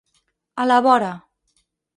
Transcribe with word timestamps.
A 0.63 0.65
la 0.71 0.79
vora. 0.87 1.13